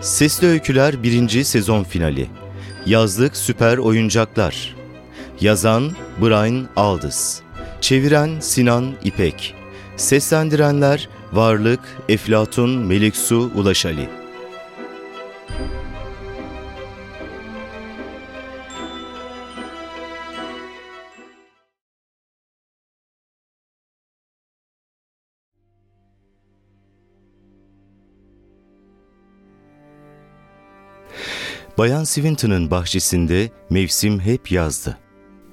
Sesli 0.00 0.46
Öyküler 0.46 1.02
1. 1.02 1.44
sezon 1.44 1.84
finali. 1.84 2.26
Yazlık 2.86 3.36
süper 3.36 3.78
oyuncaklar. 3.78 4.76
Yazan 5.40 5.90
Brian 6.20 6.68
Aldiss. 6.76 7.40
Çeviren 7.80 8.40
Sinan 8.40 8.92
İpek. 9.04 9.54
Seslendirenler 9.96 11.08
Varlık, 11.32 11.80
Eflatun, 12.08 12.70
Meliksu, 12.70 13.50
Ulaş 13.54 13.86
Bayan 31.80 32.04
Swinton'ın 32.04 32.70
bahçesinde 32.70 33.50
mevsim 33.70 34.20
hep 34.20 34.52
yazdı. 34.52 34.98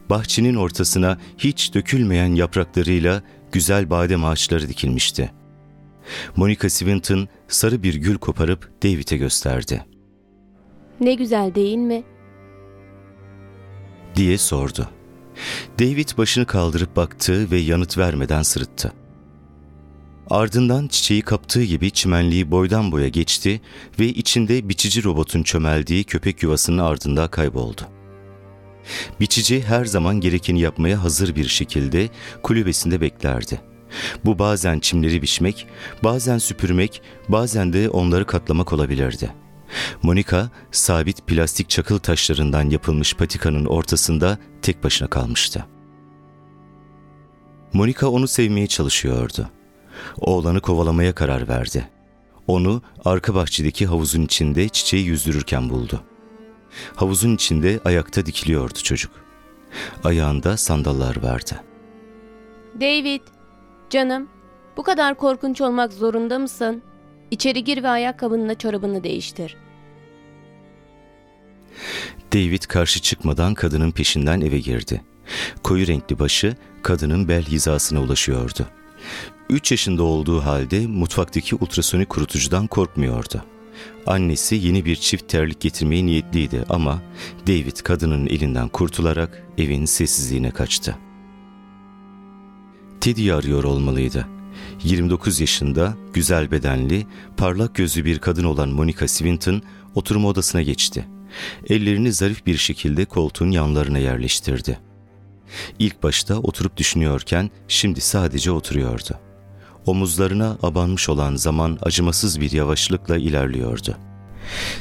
Bahçenin 0.09 0.55
ortasına 0.55 1.17
hiç 1.37 1.73
dökülmeyen 1.73 2.35
yapraklarıyla 2.35 3.23
güzel 3.51 3.89
badem 3.89 4.25
ağaçları 4.25 4.69
dikilmişti. 4.69 5.31
Monica 6.35 6.69
Swinton 6.69 7.27
sarı 7.47 7.83
bir 7.83 7.95
gül 7.95 8.17
koparıp 8.17 8.71
David'e 8.83 9.17
gösterdi. 9.17 9.85
Ne 10.99 11.13
güzel 11.13 11.55
değil 11.55 11.77
mi? 11.77 12.03
diye 14.15 14.37
sordu. 14.37 14.89
David 15.79 16.09
başını 16.17 16.45
kaldırıp 16.45 16.95
baktı 16.95 17.51
ve 17.51 17.57
yanıt 17.57 17.97
vermeden 17.97 18.41
sırıttı. 18.41 18.93
Ardından 20.29 20.87
çiçeği 20.87 21.21
kaptığı 21.21 21.63
gibi 21.63 21.91
çimenliği 21.91 22.51
boydan 22.51 22.91
boya 22.91 23.07
geçti 23.07 23.61
ve 23.99 24.05
içinde 24.07 24.69
biçici 24.69 25.03
robotun 25.03 25.43
çömeldiği 25.43 26.03
köpek 26.03 26.43
yuvasının 26.43 26.77
ardında 26.77 27.27
kayboldu. 27.27 27.81
Biçici 29.19 29.61
her 29.61 29.85
zaman 29.85 30.15
gerekeni 30.15 30.61
yapmaya 30.61 31.03
hazır 31.03 31.35
bir 31.35 31.47
şekilde 31.47 32.09
kulübesinde 32.43 33.01
beklerdi. 33.01 33.61
Bu 34.25 34.39
bazen 34.39 34.79
çimleri 34.79 35.21
biçmek, 35.21 35.67
bazen 36.03 36.37
süpürmek, 36.37 37.01
bazen 37.29 37.73
de 37.73 37.89
onları 37.89 38.25
katlamak 38.25 38.73
olabilirdi. 38.73 39.33
Monika, 40.03 40.49
sabit 40.71 41.27
plastik 41.27 41.69
çakıl 41.69 41.99
taşlarından 41.99 42.69
yapılmış 42.69 43.13
patikanın 43.13 43.65
ortasında 43.65 44.37
tek 44.61 44.83
başına 44.83 45.07
kalmıştı. 45.07 45.65
Monika 47.73 48.07
onu 48.07 48.27
sevmeye 48.27 48.67
çalışıyordu. 48.67 49.49
Oğlanı 50.17 50.61
kovalamaya 50.61 51.15
karar 51.15 51.47
verdi. 51.47 51.89
Onu 52.47 52.81
arka 53.05 53.35
bahçedeki 53.35 53.85
havuzun 53.85 54.21
içinde 54.21 54.69
çiçeği 54.69 55.05
yüzdürürken 55.05 55.69
buldu. 55.69 56.03
Havuzun 56.95 57.35
içinde 57.35 57.79
ayakta 57.85 58.25
dikiliyordu 58.25 58.79
çocuk. 58.83 59.11
Ayağında 60.03 60.57
sandallar 60.57 61.23
vardı. 61.23 61.63
David, 62.81 63.21
canım, 63.89 64.27
bu 64.77 64.83
kadar 64.83 65.15
korkunç 65.15 65.61
olmak 65.61 65.93
zorunda 65.93 66.39
mısın? 66.39 66.81
İçeri 67.31 67.63
gir 67.63 67.83
ve 67.83 67.87
ayakkabınla 67.87 68.55
çorabını 68.55 69.03
değiştir. 69.03 69.57
David 72.33 72.63
karşı 72.63 73.01
çıkmadan 73.01 73.53
kadının 73.53 73.91
peşinden 73.91 74.41
eve 74.41 74.59
girdi. 74.59 75.01
Koyu 75.63 75.87
renkli 75.87 76.19
başı 76.19 76.55
kadının 76.83 77.27
bel 77.27 77.43
hizasına 77.43 78.01
ulaşıyordu. 78.01 78.67
3 79.49 79.71
yaşında 79.71 80.03
olduğu 80.03 80.41
halde 80.41 80.87
mutfaktaki 80.87 81.55
ultrasonik 81.55 82.09
kurutucudan 82.09 82.67
korkmuyordu. 82.67 83.43
Annesi 84.05 84.55
yeni 84.55 84.85
bir 84.85 84.95
çift 84.95 85.29
terlik 85.29 85.61
getirmeye 85.61 86.05
niyetliydi 86.05 86.65
ama 86.69 87.01
David 87.47 87.77
kadının 87.77 88.27
elinden 88.27 88.67
kurtularak 88.67 89.43
evin 89.57 89.85
sessizliğine 89.85 90.51
kaçtı. 90.51 90.97
Teddy'yi 93.01 93.33
arıyor 93.33 93.63
olmalıydı. 93.63 94.27
29 94.83 95.39
yaşında, 95.39 95.97
güzel 96.13 96.51
bedenli, 96.51 97.07
parlak 97.37 97.75
gözlü 97.75 98.05
bir 98.05 98.19
kadın 98.19 98.43
olan 98.43 98.69
Monica 98.69 99.07
Swinton 99.07 99.61
oturma 99.95 100.27
odasına 100.27 100.61
geçti. 100.61 101.07
Ellerini 101.69 102.13
zarif 102.13 102.45
bir 102.45 102.57
şekilde 102.57 103.05
koltuğun 103.05 103.51
yanlarına 103.51 103.99
yerleştirdi. 103.99 104.79
İlk 105.79 106.03
başta 106.03 106.39
oturup 106.39 106.77
düşünüyorken 106.77 107.49
şimdi 107.67 108.01
sadece 108.01 108.51
oturuyordu. 108.51 109.26
Omuzlarına 109.87 110.57
abanmış 110.63 111.09
olan 111.09 111.35
zaman 111.35 111.77
acımasız 111.81 112.41
bir 112.41 112.51
yavaşlıkla 112.51 113.17
ilerliyordu. 113.17 113.97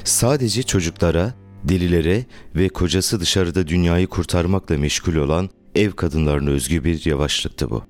Sadece 0.05 0.63
çocuklara, 0.63 1.35
delilere 1.65 2.25
ve 2.55 2.69
kocası 2.69 3.21
dışarıda 3.21 3.67
dünyayı 3.67 4.07
kurtarmakla 4.07 4.79
meşgul 4.79 5.15
olan 5.15 5.51
ev 5.75 5.93
kadınlarına 5.93 6.51
özgü 6.51 6.85
bir 6.85 7.07
yavaşlıktı 7.07 7.71
bu. 7.71 7.83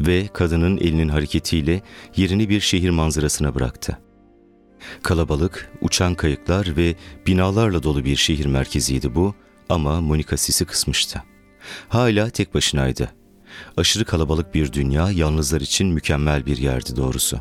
Ve 0.00 0.28
kadının 0.32 0.76
elinin 0.76 1.08
hareketiyle 1.08 1.82
yerini 2.16 2.48
bir 2.48 2.60
şehir 2.60 2.90
manzarasına 2.90 3.54
bıraktı. 3.54 3.98
Kalabalık, 5.02 5.70
uçan 5.80 6.14
kayıklar 6.14 6.76
ve 6.76 6.94
binalarla 7.26 7.82
dolu 7.82 8.04
bir 8.04 8.16
şehir 8.16 8.46
merkeziydi 8.46 9.14
bu 9.14 9.34
ama 9.68 10.00
Monika 10.00 10.36
sisi 10.36 10.64
kısmıştı. 10.64 11.22
Hala 11.88 12.30
tek 12.30 12.54
başınaydı 12.54 13.19
Aşırı 13.76 14.04
kalabalık 14.04 14.54
bir 14.54 14.72
dünya 14.72 15.10
yalnızlar 15.10 15.60
için 15.60 15.86
mükemmel 15.86 16.46
bir 16.46 16.56
yerdi 16.56 16.96
doğrusu. 16.96 17.40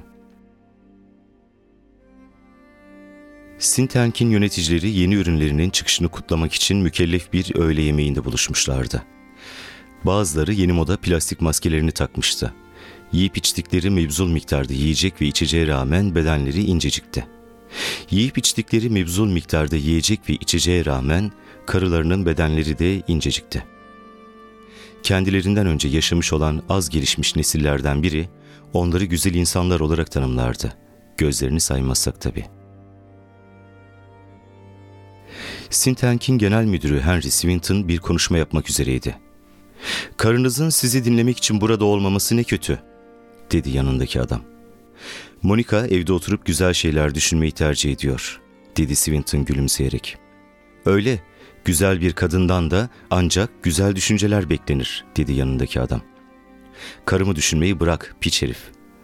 Sintenk'in 3.59 4.29
yöneticileri 4.29 4.89
yeni 4.89 5.15
ürünlerinin 5.15 5.69
çıkışını 5.69 6.07
kutlamak 6.07 6.53
için 6.53 6.77
mükellef 6.77 7.33
bir 7.33 7.55
öğle 7.55 7.81
yemeğinde 7.81 8.25
buluşmuşlardı. 8.25 9.03
Bazıları 10.03 10.53
yeni 10.53 10.71
moda 10.71 10.97
plastik 10.97 11.41
maskelerini 11.41 11.91
takmıştı. 11.91 12.53
Yiyip 13.11 13.37
içtikleri 13.37 13.89
mevzul 13.89 14.29
miktarda 14.29 14.73
yiyecek 14.73 15.21
ve 15.21 15.25
içeceğe 15.25 15.67
rağmen 15.67 16.15
bedenleri 16.15 16.63
incecikti. 16.63 17.27
Yiyip 18.11 18.37
içtikleri 18.37 18.89
mevzul 18.89 19.27
miktarda 19.27 19.75
yiyecek 19.75 20.29
ve 20.29 20.33
içeceğe 20.33 20.85
rağmen 20.85 21.31
karılarının 21.65 22.25
bedenleri 22.25 22.79
de 22.79 23.01
incecikti 23.07 23.63
kendilerinden 25.03 25.67
önce 25.67 25.87
yaşamış 25.87 26.33
olan 26.33 26.63
az 26.69 26.89
gelişmiş 26.89 27.35
nesillerden 27.35 28.03
biri 28.03 28.29
onları 28.73 29.05
güzel 29.05 29.33
insanlar 29.33 29.79
olarak 29.79 30.11
tanımlardı. 30.11 30.73
Gözlerini 31.17 31.59
saymazsak 31.59 32.21
tabii. 32.21 32.45
Sintenk'in 35.69 36.37
genel 36.37 36.65
müdürü 36.65 36.99
Henry 36.99 37.31
Swinton 37.31 37.87
bir 37.87 37.97
konuşma 37.97 38.37
yapmak 38.37 38.69
üzereydi. 38.69 39.15
Karınızın 40.17 40.69
sizi 40.69 41.05
dinlemek 41.05 41.37
için 41.37 41.61
burada 41.61 41.85
olmaması 41.85 42.37
ne 42.37 42.43
kötü, 42.43 42.79
dedi 43.51 43.69
yanındaki 43.69 44.21
adam. 44.21 44.41
Monica 45.43 45.87
evde 45.87 46.13
oturup 46.13 46.45
güzel 46.45 46.73
şeyler 46.73 47.15
düşünmeyi 47.15 47.51
tercih 47.51 47.91
ediyor, 47.91 48.41
dedi 48.77 48.95
Swinton 48.95 49.45
gülümseyerek. 49.45 50.17
Öyle, 50.85 51.19
Güzel 51.65 52.01
bir 52.01 52.13
kadından 52.13 52.71
da 52.71 52.89
ancak 53.09 53.63
güzel 53.63 53.95
düşünceler 53.95 54.49
beklenir, 54.49 55.05
dedi 55.17 55.33
yanındaki 55.33 55.81
adam. 55.81 56.01
Karımı 57.05 57.35
düşünmeyi 57.35 57.79
bırak, 57.79 58.15
piç 58.21 58.41
herif, 58.41 58.59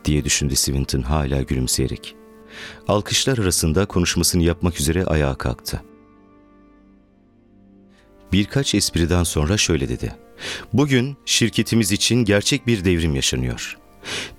diye 0.05 0.25
düşündü 0.25 0.55
Swinton 0.55 1.01
hala 1.01 1.41
gülümseyerek. 1.41 2.15
Alkışlar 2.87 3.37
arasında 3.37 3.85
konuşmasını 3.85 4.43
yapmak 4.43 4.79
üzere 4.79 5.05
ayağa 5.05 5.35
kalktı. 5.35 5.81
Birkaç 8.31 8.75
espriden 8.75 9.23
sonra 9.23 9.57
şöyle 9.57 9.89
dedi. 9.89 10.15
Bugün 10.73 11.17
şirketimiz 11.25 11.91
için 11.91 12.15
gerçek 12.15 12.67
bir 12.67 12.85
devrim 12.85 13.15
yaşanıyor. 13.15 13.77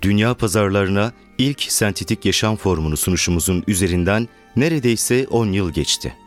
Dünya 0.02 0.34
pazarlarına 0.34 1.12
ilk 1.38 1.62
sentetik 1.62 2.24
yaşam 2.24 2.56
formunu 2.56 2.96
sunuşumuzun 2.96 3.64
üzerinden 3.66 4.28
neredeyse 4.56 5.26
10 5.30 5.46
yıl 5.52 5.70
geçti.'' 5.70 6.25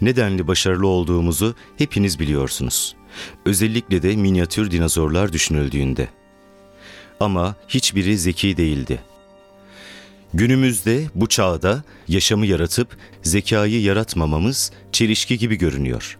Nedenli 0.00 0.48
başarılı 0.48 0.86
olduğumuzu 0.86 1.54
hepiniz 1.76 2.18
biliyorsunuz. 2.18 2.96
Özellikle 3.46 4.02
de 4.02 4.16
minyatür 4.16 4.70
dinozorlar 4.70 5.32
düşünüldüğünde. 5.32 6.08
Ama 7.20 7.54
hiçbiri 7.68 8.18
zeki 8.18 8.56
değildi. 8.56 9.00
Günümüzde 10.34 11.06
bu 11.14 11.28
çağda 11.28 11.84
yaşamı 12.08 12.46
yaratıp 12.46 12.96
zekayı 13.22 13.82
yaratmamamız 13.82 14.72
çelişki 14.92 15.38
gibi 15.38 15.56
görünüyor. 15.56 16.18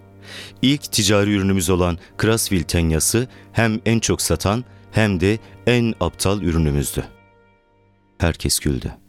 İlk 0.63 0.93
ticari 0.93 1.35
ürünümüz 1.35 1.71
olan 1.71 1.99
Krasville 2.17 2.65
tenyası 2.65 3.29
hem 3.53 3.81
en 3.87 3.99
çok 3.99 4.23
satan 4.23 4.65
hem 4.93 5.21
de 5.21 5.39
en 5.67 5.95
aptal 6.01 6.43
ürünümüzdü. 6.43 7.05
Herkes 8.19 8.59
güldü. 8.59 9.06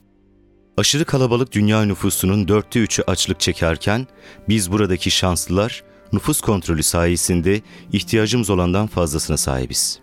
Aşırı 0.77 1.05
kalabalık 1.05 1.51
dünya 1.51 1.85
nüfusunun 1.85 2.47
dörtte 2.47 2.79
üçü 2.79 3.03
açlık 3.07 3.39
çekerken 3.39 4.07
biz 4.49 4.71
buradaki 4.71 5.11
şanslılar 5.11 5.83
nüfus 6.13 6.41
kontrolü 6.41 6.83
sayesinde 6.83 7.61
ihtiyacımız 7.93 8.49
olandan 8.49 8.87
fazlasına 8.87 9.37
sahibiz. 9.37 9.99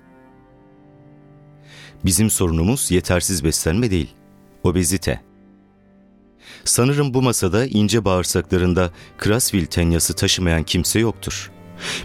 Bizim 2.05 2.31
sorunumuz 2.31 2.91
yetersiz 2.91 3.44
beslenme 3.44 3.91
değil, 3.91 4.11
obezite. 4.65 5.21
Sanırım 6.65 7.15
bu 7.15 7.23
masada 7.23 7.67
ince 7.67 8.05
bağırsaklarında 8.05 8.91
Krasvil 9.19 9.67
tenyası 9.67 10.15
taşımayan 10.15 10.62
kimse 10.62 10.99
yoktur. 10.99 11.50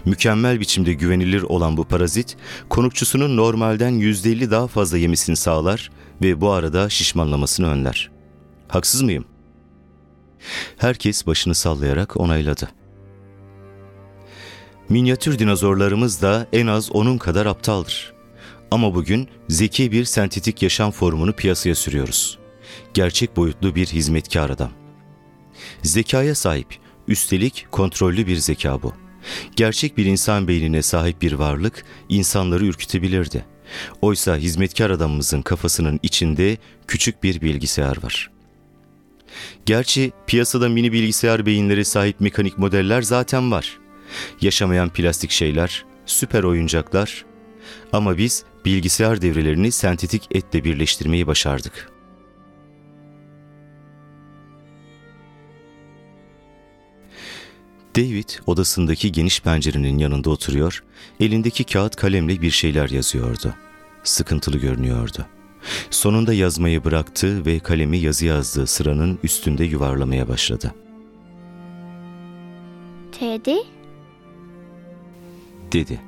Mükemmel 0.04 0.60
biçimde 0.60 0.92
güvenilir 0.92 1.42
olan 1.42 1.76
bu 1.76 1.84
parazit, 1.84 2.36
konukçusunun 2.68 3.36
normalden 3.36 3.92
%50 3.92 4.50
daha 4.50 4.66
fazla 4.66 4.98
yemesini 4.98 5.36
sağlar 5.36 5.90
ve 6.22 6.40
bu 6.40 6.50
arada 6.50 6.88
şişmanlamasını 6.88 7.68
önler. 7.68 8.19
Haksız 8.70 9.02
mıyım? 9.02 9.24
Herkes 10.76 11.26
başını 11.26 11.54
sallayarak 11.54 12.16
onayladı. 12.16 12.68
Minyatür 14.88 15.38
dinozorlarımız 15.38 16.22
da 16.22 16.46
en 16.52 16.66
az 16.66 16.92
onun 16.92 17.18
kadar 17.18 17.46
aptaldır. 17.46 18.12
Ama 18.70 18.94
bugün 18.94 19.28
zeki 19.48 19.92
bir 19.92 20.04
sentetik 20.04 20.62
yaşam 20.62 20.90
formunu 20.90 21.32
piyasaya 21.32 21.74
sürüyoruz. 21.74 22.38
Gerçek 22.94 23.36
boyutlu 23.36 23.74
bir 23.74 23.86
hizmetkar 23.86 24.50
adam. 24.50 24.70
Zekaya 25.82 26.34
sahip, 26.34 26.78
üstelik 27.08 27.66
kontrollü 27.70 28.26
bir 28.26 28.36
zeka 28.36 28.82
bu. 28.82 28.92
Gerçek 29.56 29.96
bir 29.96 30.04
insan 30.04 30.48
beynine 30.48 30.82
sahip 30.82 31.22
bir 31.22 31.32
varlık 31.32 31.84
insanları 32.08 32.66
ürkütebilirdi. 32.66 33.44
Oysa 34.02 34.36
hizmetkar 34.36 34.90
adamımızın 34.90 35.42
kafasının 35.42 36.00
içinde 36.02 36.56
küçük 36.86 37.22
bir 37.22 37.40
bilgisayar 37.40 38.02
var. 38.02 38.39
Gerçi 39.66 40.12
piyasada 40.26 40.68
mini 40.68 40.92
bilgisayar 40.92 41.46
beyinleri 41.46 41.84
sahip 41.84 42.20
mekanik 42.20 42.58
modeller 42.58 43.02
zaten 43.02 43.52
var. 43.52 43.78
Yaşamayan 44.40 44.88
plastik 44.88 45.30
şeyler, 45.30 45.84
süper 46.06 46.42
oyuncaklar 46.42 47.24
ama 47.92 48.18
biz 48.18 48.44
bilgisayar 48.64 49.22
devrelerini 49.22 49.72
sentetik 49.72 50.28
etle 50.30 50.64
birleştirmeyi 50.64 51.26
başardık. 51.26 51.90
David 57.96 58.28
odasındaki 58.46 59.12
geniş 59.12 59.40
pencerenin 59.40 59.98
yanında 59.98 60.30
oturuyor, 60.30 60.84
elindeki 61.20 61.64
kağıt 61.64 61.96
kalemle 61.96 62.42
bir 62.42 62.50
şeyler 62.50 62.90
yazıyordu. 62.90 63.54
Sıkıntılı 64.04 64.58
görünüyordu. 64.58 65.26
Sonunda 65.90 66.32
yazmayı 66.34 66.84
bıraktı 66.84 67.46
ve 67.46 67.58
kalemi 67.58 67.98
yazı 67.98 68.26
yazdığı 68.26 68.66
sıranın 68.66 69.18
üstünde 69.22 69.64
yuvarlamaya 69.64 70.28
başladı. 70.28 70.74
Teddy? 73.12 73.56
Dedi. 75.72 76.00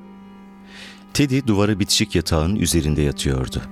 Teddy 1.15 1.41
duvara 1.47 1.79
bitişik 1.79 2.15
yatağın 2.15 2.57
üzerinde 2.57 3.03
yatıyordu. 3.03 3.63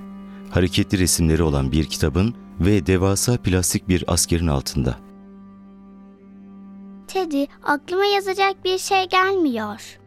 Hareketli 0.51 0.99
resimleri 0.99 1.43
olan 1.43 1.73
bir 1.73 1.85
kitabın 1.85 2.35
ve 2.61 2.87
devasa 2.87 3.37
plastik 3.37 3.89
bir 3.89 4.05
askerin 4.07 4.47
altında. 4.47 4.99
Teddy, 7.09 7.45
aklıma 7.63 8.05
yazacak 8.05 8.65
bir 8.65 8.79
şey 8.79 9.09
gelmiyor. 9.09 9.99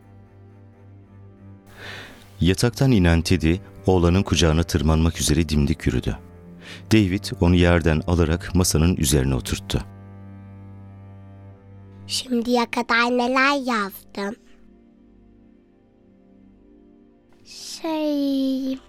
Yataktan 2.42 2.92
inen 2.92 3.22
Teddy, 3.22 3.56
oğlanın 3.88 4.24
kucağına 4.24 4.64
tırmanmak 4.64 5.20
üzere 5.20 5.50
dimdik 5.50 5.88
yürüdü. 5.88 6.18
David 6.92 7.24
onu 7.42 7.56
yerden 7.56 8.02
alarak 8.08 8.56
masanın 8.56 8.96
üzerine 8.96 9.36
oturttu. 9.36 9.84
Şimdiye 12.08 12.66
kadar 12.66 13.18
neler 13.18 13.66
yazdın? 13.66 14.38
Şey... 17.46 18.80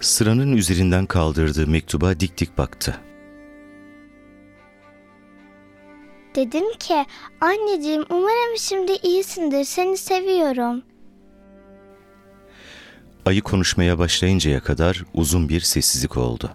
Sıranın 0.00 0.52
üzerinden 0.56 1.06
kaldırdığı 1.06 1.66
mektuba 1.66 2.20
dik 2.20 2.38
dik 2.38 2.58
baktı. 2.58 3.00
Dedim 6.34 6.64
ki, 6.78 7.06
anneciğim 7.40 8.04
umarım 8.10 8.58
şimdi 8.58 8.92
iyisindir, 8.92 9.64
seni 9.64 9.96
seviyorum. 9.96 10.82
Ayı 13.26 13.42
konuşmaya 13.42 13.98
başlayıncaya 13.98 14.60
kadar 14.60 15.04
uzun 15.14 15.48
bir 15.48 15.60
sessizlik 15.60 16.16
oldu. 16.16 16.50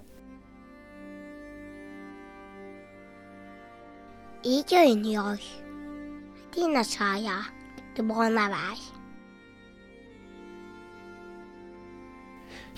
İyi 4.44 4.64
görünüyor. 4.72 5.40
Hadi 6.56 6.78
aşağıya. 6.78 7.36
Ona 8.00 8.50
ver. 8.50 8.78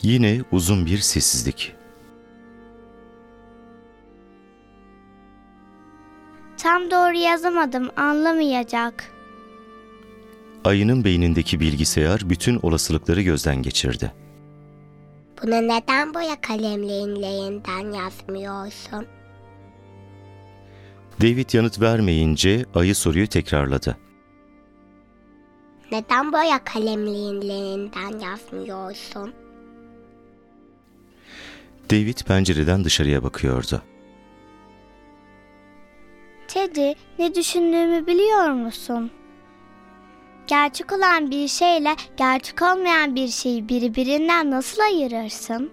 Yine 0.01 0.41
uzun 0.51 0.85
bir 0.85 0.97
sessizlik. 0.97 1.75
Tam 6.57 6.91
doğru 6.91 7.17
yazamadım, 7.17 7.89
anlamayacak. 7.97 9.11
Ayının 10.65 11.03
beynindeki 11.03 11.59
bilgisayar 11.59 12.29
bütün 12.29 12.59
olasılıkları 12.63 13.21
gözden 13.21 13.61
geçirdi. 13.61 14.11
Bunu 15.43 15.51
neden 15.67 16.13
boya 16.13 16.41
kalemlerinden 16.41 17.93
yazmıyorsun? 17.93 19.05
David 21.21 21.53
yanıt 21.53 21.81
vermeyince 21.81 22.65
ayı 22.75 22.95
soruyu 22.95 23.27
tekrarladı. 23.27 23.97
Neden 25.91 26.31
boya 26.31 26.63
kalemlerinden 26.63 28.19
yazmıyorsun? 28.19 29.33
David 31.91 32.17
pencereden 32.27 32.83
dışarıya 32.83 33.23
bakıyordu. 33.23 33.81
Teddy, 36.47 36.91
ne 37.19 37.35
düşündüğümü 37.35 38.07
biliyor 38.07 38.49
musun? 38.49 39.11
Gerçek 40.51 40.93
olan 40.93 41.31
bir 41.31 41.47
şeyle 41.47 41.95
gerçek 42.17 42.61
olmayan 42.61 43.15
bir 43.15 43.27
şeyi 43.27 43.69
birbirinden 43.69 44.51
nasıl 44.51 44.81
ayırırsın? 44.81 45.71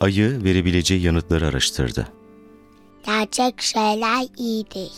Ayı 0.00 0.44
verebileceği 0.44 1.02
yanıtları 1.02 1.46
araştırdı. 1.46 2.06
Gerçek 3.06 3.60
şeyler 3.60 4.26
iyidir. 4.38 4.92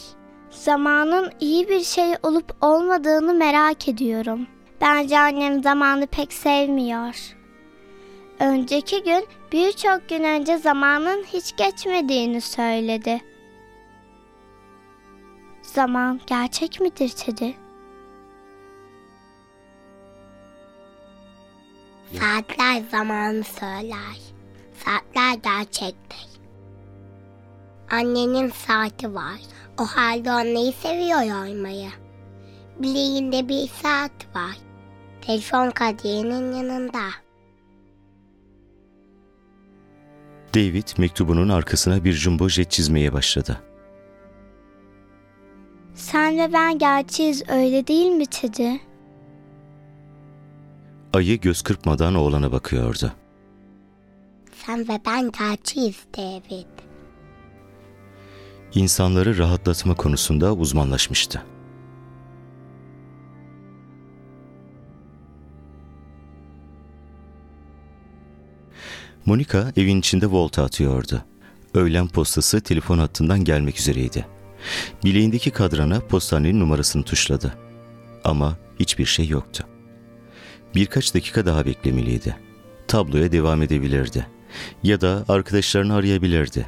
Zamanın 0.50 1.30
iyi 1.40 1.68
bir 1.68 1.80
şey 1.80 2.14
olup 2.22 2.56
olmadığını 2.60 3.34
merak 3.34 3.88
ediyorum. 3.88 4.46
Bence 4.80 5.18
annem 5.18 5.62
zamanı 5.62 6.06
pek 6.06 6.32
sevmiyor. 6.32 7.36
Önceki 8.40 9.02
gün 9.02 9.26
birçok 9.52 10.08
gün 10.08 10.24
önce 10.24 10.58
zamanın 10.58 11.24
hiç 11.24 11.56
geçmediğini 11.56 12.40
söyledi. 12.40 13.20
Zaman 15.62 16.20
gerçek 16.26 16.80
midir 16.80 17.08
Teddy? 17.08 17.67
Saatler 22.12 22.82
zamanı 22.90 23.44
söyler. 23.44 24.18
Saatler 24.84 25.34
gerçektir. 25.34 26.28
Annenin 27.90 28.50
saati 28.50 29.14
var. 29.14 29.40
O 29.78 29.84
halde 29.84 30.30
anneyi 30.30 30.72
seviyor 30.72 31.20
olmayı. 31.20 31.90
Bileğinde 32.78 33.48
bir 33.48 33.68
saat 33.68 34.36
var. 34.36 34.56
Telefon 35.20 35.70
kaderinin 35.70 36.52
yanında. 36.52 37.00
David 40.54 40.88
mektubunun 40.98 41.48
arkasına 41.48 42.04
bir 42.04 42.12
jumbo 42.12 42.48
jet 42.48 42.70
çizmeye 42.70 43.12
başladı. 43.12 43.60
Sen 45.94 46.38
ve 46.38 46.52
ben 46.52 46.78
gerçeğiz 46.78 47.42
öyle 47.48 47.86
değil 47.86 48.10
mi 48.10 48.26
Teddy? 48.26 48.87
Ayı 51.12 51.40
göz 51.40 51.62
kırpmadan 51.62 52.14
oğlana 52.14 52.52
bakıyordu. 52.52 53.12
Sen 54.66 54.88
ve 54.88 55.00
ben 55.06 55.30
gerçeğiz 55.38 55.96
David. 56.16 56.66
İnsanları 58.74 59.38
rahatlatma 59.38 59.94
konusunda 59.94 60.54
uzmanlaşmıştı. 60.54 61.42
Monica 69.26 69.72
evin 69.76 69.98
içinde 69.98 70.26
volta 70.26 70.64
atıyordu. 70.64 71.24
Öğlen 71.74 72.08
postası 72.08 72.60
telefon 72.60 72.98
hattından 72.98 73.44
gelmek 73.44 73.78
üzereydi. 73.80 74.26
Bileğindeki 75.04 75.50
kadrana 75.50 76.00
postanenin 76.00 76.60
numarasını 76.60 77.02
tuşladı. 77.02 77.54
Ama 78.24 78.56
hiçbir 78.80 79.04
şey 79.04 79.28
yoktu. 79.28 79.64
Birkaç 80.74 81.14
dakika 81.14 81.46
daha 81.46 81.66
beklemeliydi. 81.66 82.36
Tabloya 82.88 83.32
devam 83.32 83.62
edebilirdi. 83.62 84.26
Ya 84.82 85.00
da 85.00 85.24
arkadaşlarını 85.28 85.94
arayabilirdi. 85.94 86.66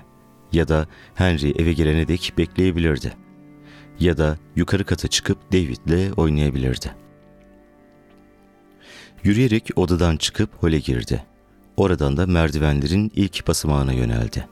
Ya 0.52 0.68
da 0.68 0.86
Henry 1.14 1.50
eve 1.50 1.72
gelene 1.72 2.08
dek 2.08 2.32
bekleyebilirdi. 2.38 3.12
Ya 4.00 4.18
da 4.18 4.38
yukarı 4.56 4.84
kata 4.84 5.08
çıkıp 5.08 5.52
David'le 5.52 6.18
oynayabilirdi. 6.18 6.94
Yürüyerek 9.24 9.70
odadan 9.76 10.16
çıkıp 10.16 10.62
hole 10.62 10.78
girdi. 10.78 11.24
oradan 11.76 12.16
da 12.16 12.26
merdivenlerin 12.26 13.12
ilk 13.14 13.48
basamağına 13.48 13.92
yöneldi. 13.92 14.48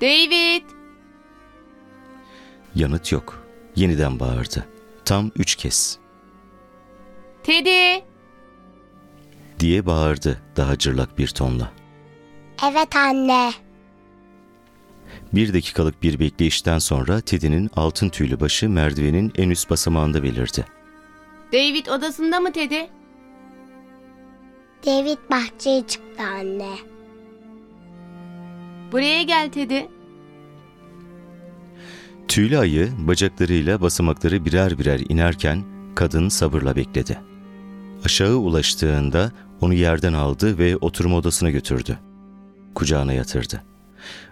David! 0.00 0.62
Yanıt 2.74 3.12
yok. 3.12 3.46
Yeniden 3.76 4.20
bağırdı. 4.20 4.66
Tam 5.04 5.30
üç 5.36 5.54
kez. 5.56 5.98
Teddy! 7.48 8.04
Diye 9.60 9.86
bağırdı 9.86 10.42
daha 10.56 10.78
cırlak 10.78 11.18
bir 11.18 11.28
tonla. 11.28 11.72
Evet 12.70 12.96
anne. 12.96 13.50
Bir 15.32 15.54
dakikalık 15.54 16.02
bir 16.02 16.18
bekleyişten 16.18 16.78
sonra 16.78 17.20
Teddy'nin 17.20 17.70
altın 17.76 18.08
tüylü 18.08 18.40
başı 18.40 18.68
merdivenin 18.68 19.32
en 19.36 19.50
üst 19.50 19.70
basamağında 19.70 20.22
belirdi. 20.22 20.64
David 21.52 21.86
odasında 21.86 22.40
mı 22.40 22.52
Teddy? 22.52 22.80
David 24.86 25.18
bahçeye 25.30 25.86
çıktı 25.86 26.22
anne. 26.22 26.76
Buraya 28.92 29.22
gel 29.22 29.50
Teddy. 29.50 29.80
Tüylü 32.28 32.58
ayı 32.58 32.88
bacaklarıyla 32.98 33.80
basamakları 33.80 34.44
birer 34.44 34.78
birer 34.78 35.00
inerken 35.08 35.64
kadın 35.94 36.28
sabırla 36.28 36.76
bekledi. 36.76 37.27
Aşağı 38.04 38.36
ulaştığında 38.36 39.32
onu 39.60 39.74
yerden 39.74 40.12
aldı 40.12 40.58
ve 40.58 40.76
oturma 40.76 41.16
odasına 41.16 41.50
götürdü. 41.50 41.98
Kucağına 42.74 43.12
yatırdı. 43.12 43.62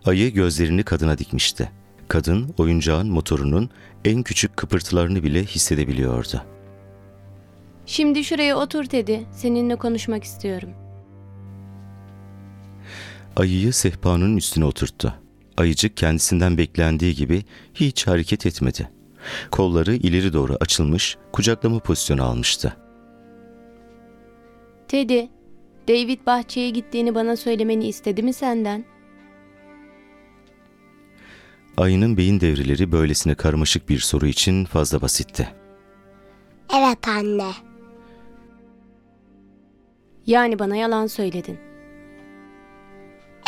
Ayı 0.04 0.32
gözlerini 0.35 0.82
kadına 0.82 1.18
dikmişti. 1.18 1.70
Kadın 2.08 2.54
oyuncağın 2.58 3.11
motorunun 3.11 3.70
en 4.04 4.23
küçük 4.23 4.56
kıpırtılarını 4.56 5.23
bile 5.23 5.44
hissedebiliyordu. 5.44 6.42
Şimdi 7.87 8.25
şuraya 8.25 8.56
otur 8.56 8.85
Teddy. 8.85 9.16
Seninle 9.32 9.76
konuşmak 9.76 10.25
istiyorum. 10.25 10.70
Ayıyı 13.37 13.73
sehpanın 13.73 14.37
üstüne 14.37 14.64
oturttu. 14.64 15.14
Ayıcık 15.56 15.96
kendisinden 15.96 16.58
beklendiği 16.58 17.14
gibi 17.14 17.44
hiç 17.75 18.06
hareket 18.06 18.46
etmedi. 18.46 18.90
Kolları 19.50 19.94
ileri 19.94 20.32
doğru 20.32 20.56
açılmış, 20.61 21.16
kucaklama 21.32 21.78
pozisyonu 21.78 22.25
almıştı. 22.25 22.76
Teddy, 24.88 25.20
David 25.88 26.26
bahçeye 26.26 26.70
gittiğini 26.70 27.14
bana 27.14 27.36
söylemeni 27.36 27.88
istedi 27.88 28.22
mi 28.22 28.32
senden? 28.32 28.84
Ayının 31.76 32.16
beyin 32.16 32.40
devreleri 32.40 32.92
böylesine 32.92 33.34
karmaşık 33.34 33.88
bir 33.88 33.98
soru 33.98 34.26
için 34.26 34.64
fazla 34.64 35.02
basitti. 35.02 35.48
Evet 36.78 37.08
anne. 37.08 37.50
Yani 40.26 40.58
bana 40.58 40.76
yalan 40.76 41.06
söyledin. 41.06 41.58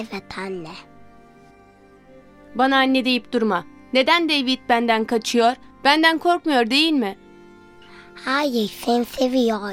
Evet 0.00 0.38
anne. 0.38 0.70
Bana 2.54 2.76
anne 2.76 3.04
deyip 3.04 3.32
durma. 3.32 3.64
Neden 3.92 4.28
David 4.28 4.58
benden 4.68 5.04
kaçıyor? 5.04 5.52
Benden 5.84 6.18
korkmuyor 6.18 6.70
değil 6.70 6.92
mi? 6.92 7.18
Hayır 8.24 8.68
seni 8.84 9.04
seviyor. 9.04 9.72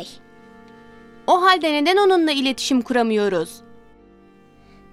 O 1.27 1.41
halde 1.41 1.73
neden 1.73 1.97
onunla 1.97 2.31
iletişim 2.31 2.81
kuramıyoruz? 2.81 3.61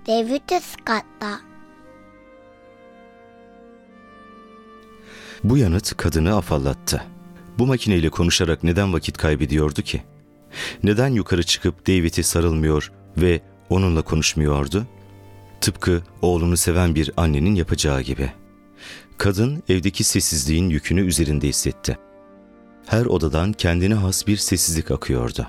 David 0.06 0.60
katta. 0.84 1.40
Bu 5.44 5.58
yanıt 5.58 5.96
kadını 5.96 6.36
afallattı. 6.36 7.04
Bu 7.58 7.66
makineyle 7.66 8.08
konuşarak 8.08 8.64
neden 8.64 8.92
vakit 8.92 9.18
kaybediyordu 9.18 9.82
ki? 9.82 10.02
Neden 10.82 11.08
yukarı 11.08 11.42
çıkıp 11.42 11.86
David'e 11.86 12.22
sarılmıyor 12.22 12.92
ve 13.16 13.40
onunla 13.70 14.02
konuşmuyordu? 14.02 14.86
Tıpkı 15.60 16.02
oğlunu 16.22 16.56
seven 16.56 16.94
bir 16.94 17.10
annenin 17.16 17.54
yapacağı 17.54 18.02
gibi. 18.02 18.32
Kadın 19.18 19.62
evdeki 19.68 20.04
sessizliğin 20.04 20.70
yükünü 20.70 21.00
üzerinde 21.00 21.48
hissetti. 21.48 21.98
Her 22.86 23.06
odadan 23.06 23.52
kendine 23.52 23.94
has 23.94 24.26
bir 24.26 24.36
sessizlik 24.36 24.90
akıyordu. 24.90 25.46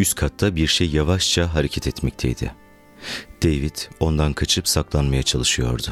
Üst 0.00 0.14
katta 0.14 0.56
bir 0.56 0.66
şey 0.66 0.90
yavaşça 0.90 1.54
hareket 1.54 1.86
etmekteydi. 1.86 2.54
David 3.42 3.76
ondan 4.00 4.32
kaçıp 4.32 4.68
saklanmaya 4.68 5.22
çalışıyordu. 5.22 5.86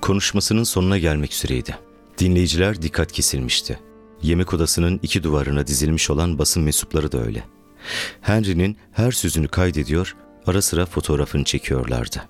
Konuşmasının 0.00 0.64
sonuna 0.64 0.98
gelmek 0.98 1.32
üzereydi. 1.32 1.78
Dinleyiciler 2.18 2.82
dikkat 2.82 3.12
kesilmişti. 3.12 3.80
Yemek 4.22 4.54
odasının 4.54 5.00
iki 5.02 5.22
duvarına 5.22 5.66
dizilmiş 5.66 6.10
olan 6.10 6.38
basın 6.38 6.62
mensupları 6.62 7.12
da 7.12 7.24
öyle. 7.24 7.44
Henry'nin 8.20 8.76
her 8.92 9.12
sözünü 9.12 9.48
kaydediyor, 9.48 10.16
ara 10.46 10.62
sıra 10.62 10.86
fotoğrafını 10.86 11.44
çekiyorlardı. 11.44 12.28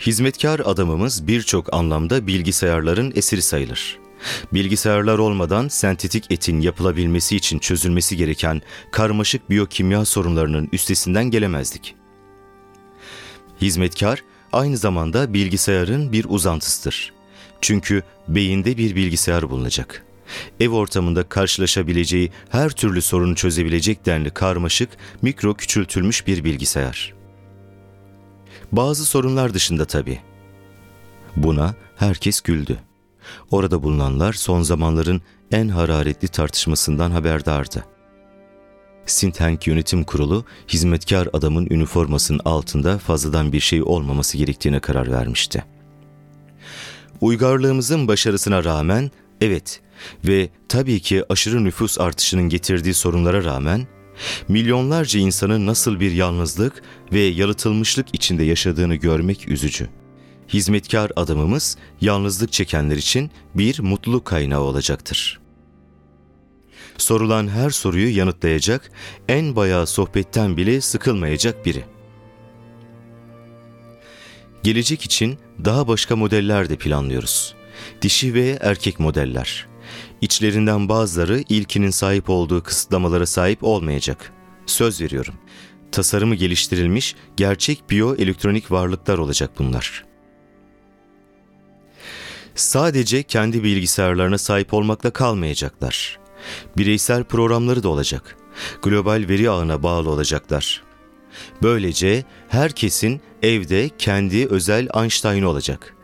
Hizmetkar 0.00 0.60
adamımız 0.64 1.26
birçok 1.26 1.74
anlamda 1.74 2.26
bilgisayarların 2.26 3.12
esiri 3.16 3.42
sayılır. 3.42 4.03
Bilgisayarlar 4.52 5.18
olmadan 5.18 5.68
sentetik 5.68 6.30
etin 6.30 6.60
yapılabilmesi 6.60 7.36
için 7.36 7.58
çözülmesi 7.58 8.16
gereken 8.16 8.62
karmaşık 8.92 9.50
biyokimya 9.50 10.04
sorunlarının 10.04 10.68
üstesinden 10.72 11.24
gelemezdik. 11.24 11.94
Hizmetkar 13.60 14.22
aynı 14.52 14.76
zamanda 14.76 15.34
bilgisayarın 15.34 16.12
bir 16.12 16.26
uzantısıdır. 16.28 17.12
Çünkü 17.60 18.02
beyinde 18.28 18.78
bir 18.78 18.96
bilgisayar 18.96 19.50
bulunacak. 19.50 20.04
Ev 20.60 20.70
ortamında 20.70 21.28
karşılaşabileceği 21.28 22.32
her 22.50 22.70
türlü 22.70 23.02
sorunu 23.02 23.36
çözebilecek 23.36 24.06
denli 24.06 24.30
karmaşık, 24.30 24.90
mikro 25.22 25.54
küçültülmüş 25.54 26.26
bir 26.26 26.44
bilgisayar. 26.44 27.14
Bazı 28.72 29.04
sorunlar 29.04 29.54
dışında 29.54 29.84
tabii. 29.84 30.20
Buna 31.36 31.74
herkes 31.96 32.40
güldü. 32.40 32.78
Orada 33.50 33.82
bulunanlar 33.82 34.32
son 34.32 34.62
zamanların 34.62 35.22
en 35.52 35.68
hararetli 35.68 36.28
tartışmasından 36.28 37.10
haberdardı. 37.10 37.84
Sintank 39.06 39.66
Yönetim 39.66 40.04
Kurulu 40.04 40.44
hizmetkar 40.68 41.28
adamın 41.32 41.66
üniformasının 41.70 42.40
altında 42.44 42.98
fazladan 42.98 43.52
bir 43.52 43.60
şey 43.60 43.82
olmaması 43.82 44.38
gerektiğine 44.38 44.80
karar 44.80 45.12
vermişti. 45.12 45.64
Uygarlığımızın 47.20 48.08
başarısına 48.08 48.64
rağmen 48.64 49.10
evet 49.40 49.80
ve 50.24 50.48
tabii 50.68 51.00
ki 51.00 51.24
aşırı 51.28 51.64
nüfus 51.64 52.00
artışının 52.00 52.48
getirdiği 52.48 52.94
sorunlara 52.94 53.44
rağmen 53.44 53.86
milyonlarca 54.48 55.20
insanın 55.20 55.66
nasıl 55.66 56.00
bir 56.00 56.12
yalnızlık 56.12 56.82
ve 57.12 57.20
yalıtılmışlık 57.20 58.06
içinde 58.12 58.44
yaşadığını 58.44 58.94
görmek 58.94 59.48
üzücü. 59.48 59.88
Hizmetkar 60.48 61.12
adamımız 61.16 61.76
yalnızlık 62.00 62.52
çekenler 62.52 62.96
için 62.96 63.30
bir 63.54 63.80
mutluluk 63.80 64.24
kaynağı 64.24 64.60
olacaktır. 64.60 65.40
Sorulan 66.98 67.48
her 67.48 67.70
soruyu 67.70 68.16
yanıtlayacak, 68.16 68.90
en 69.28 69.56
bayağı 69.56 69.86
sohbetten 69.86 70.56
bile 70.56 70.80
sıkılmayacak 70.80 71.66
biri. 71.66 71.84
Gelecek 74.62 75.02
için 75.02 75.38
daha 75.64 75.88
başka 75.88 76.16
modeller 76.16 76.68
de 76.68 76.76
planlıyoruz. 76.76 77.54
Dişi 78.02 78.34
ve 78.34 78.58
erkek 78.60 79.00
modeller. 79.00 79.66
İçlerinden 80.20 80.88
bazıları 80.88 81.44
ilkinin 81.48 81.90
sahip 81.90 82.30
olduğu 82.30 82.62
kısıtlamalara 82.62 83.26
sahip 83.26 83.64
olmayacak. 83.64 84.32
Söz 84.66 85.00
veriyorum. 85.00 85.34
Tasarımı 85.92 86.34
geliştirilmiş 86.34 87.14
gerçek 87.36 87.90
biyoelektronik 87.90 88.70
varlıklar 88.70 89.18
olacak 89.18 89.50
bunlar. 89.58 90.13
Sadece 92.54 93.22
kendi 93.22 93.64
bilgisayarlarına 93.64 94.38
sahip 94.38 94.74
olmakla 94.74 95.10
kalmayacaklar. 95.10 96.18
Bireysel 96.76 97.24
programları 97.24 97.82
da 97.82 97.88
olacak. 97.88 98.36
Global 98.82 99.24
veri 99.28 99.50
ağına 99.50 99.82
bağlı 99.82 100.10
olacaklar. 100.10 100.82
Böylece 101.62 102.24
herkesin 102.48 103.20
evde 103.42 103.90
kendi 103.98 104.46
özel 104.46 104.88
Einstein'ı 104.94 105.48
olacak. 105.48 105.96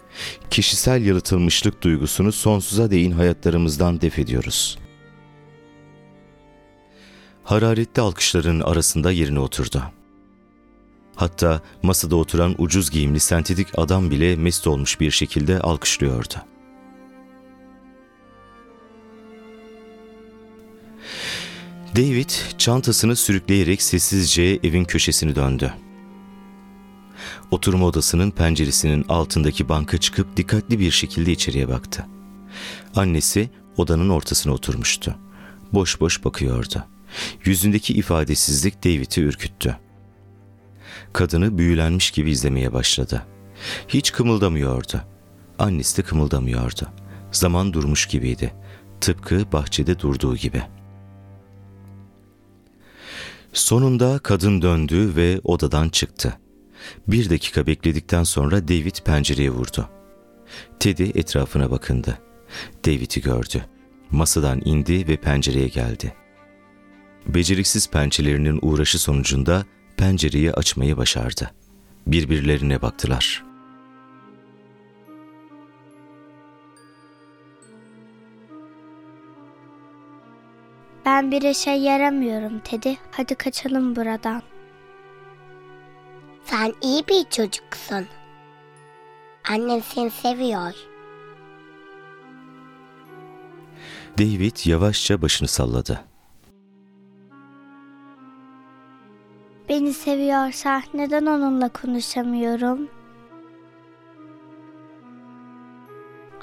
Kişisel 0.50 1.06
yalıtılmışlık 1.06 1.82
duygusunu 1.82 2.32
sonsuza 2.32 2.90
değin 2.90 3.12
hayatlarımızdan 3.12 4.00
def 4.00 4.18
ediyoruz. 4.18 4.78
Hararetli 7.44 8.02
alkışların 8.02 8.60
arasında 8.60 9.12
yerine 9.12 9.40
oturdu. 9.40 9.82
Hatta 11.16 11.60
masada 11.82 12.16
oturan 12.16 12.54
ucuz 12.58 12.90
giyimli 12.90 13.20
sentetik 13.20 13.68
adam 13.78 14.10
bile 14.10 14.36
mest 14.36 14.66
olmuş 14.66 15.00
bir 15.00 15.10
şekilde 15.10 15.60
alkışlıyordu. 15.60 16.34
David 21.96 22.30
çantasını 22.58 23.16
sürükleyerek 23.16 23.82
sessizce 23.82 24.42
evin 24.42 24.84
köşesini 24.84 25.36
döndü. 25.36 25.74
Oturma 27.50 27.86
odasının 27.86 28.30
penceresinin 28.30 29.04
altındaki 29.08 29.68
banka 29.68 29.98
çıkıp 29.98 30.36
dikkatli 30.36 30.78
bir 30.78 30.90
şekilde 30.90 31.32
içeriye 31.32 31.68
baktı. 31.68 32.06
Annesi 32.96 33.50
odanın 33.76 34.08
ortasına 34.08 34.52
oturmuştu. 34.52 35.14
Boş 35.72 36.00
boş 36.00 36.24
bakıyordu. 36.24 36.84
Yüzündeki 37.44 37.94
ifadesizlik 37.94 38.84
David'i 38.84 39.20
ürküttü. 39.20 39.76
Kadını 41.12 41.58
büyülenmiş 41.58 42.10
gibi 42.10 42.30
izlemeye 42.30 42.72
başladı. 42.72 43.26
Hiç 43.88 44.12
kımıldamıyordu. 44.12 45.00
Annesi 45.58 45.98
de 45.98 46.02
kımıldamıyordu. 46.02 46.88
Zaman 47.32 47.72
durmuş 47.72 48.06
gibiydi. 48.06 48.54
Tıpkı 49.00 49.52
bahçede 49.52 49.98
durduğu 49.98 50.36
gibi. 50.36 50.62
Sonunda 53.52 54.18
kadın 54.18 54.62
döndü 54.62 55.12
ve 55.16 55.40
odadan 55.44 55.88
çıktı. 55.88 56.38
Bir 57.08 57.30
dakika 57.30 57.66
bekledikten 57.66 58.22
sonra 58.22 58.68
David 58.68 58.96
pencereye 59.04 59.50
vurdu. 59.50 59.88
Teddy 60.80 61.10
etrafına 61.14 61.70
bakındı. 61.70 62.18
David'i 62.86 63.20
gördü. 63.20 63.64
Masadan 64.10 64.62
indi 64.64 65.08
ve 65.08 65.16
pencereye 65.16 65.68
geldi. 65.68 66.14
Beceriksiz 67.26 67.90
pençelerinin 67.90 68.58
uğraşı 68.62 68.98
sonucunda 68.98 69.64
pencereyi 70.00 70.52
açmayı 70.52 70.96
başardı. 70.96 71.50
Birbirlerine 72.06 72.82
baktılar. 72.82 73.44
Ben 81.06 81.30
bir 81.30 81.42
işe 81.42 81.70
yaramıyorum 81.70 82.58
Teddy. 82.58 82.94
Hadi 83.10 83.34
kaçalım 83.34 83.96
buradan. 83.96 84.42
Sen 86.44 86.74
iyi 86.82 87.02
bir 87.08 87.24
çocuksun. 87.30 88.06
Annen 89.48 89.80
seni 89.80 90.10
seviyor. 90.10 90.74
David 94.18 94.66
yavaşça 94.66 95.22
başını 95.22 95.48
salladı. 95.48 96.09
Beni 99.70 99.92
seviyorsa 99.92 100.82
neden 100.94 101.26
onunla 101.26 101.68
konuşamıyorum? 101.68 102.88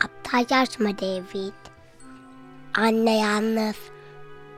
Aptal 0.04 0.46
yaşma 0.50 0.98
David. 0.98 1.54
Anne 2.78 3.18
yalnız. 3.18 3.76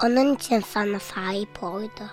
Onun 0.04 0.36
için 0.36 0.60
sana 0.60 1.00
sahip 1.00 1.64
oldu. 1.64 2.04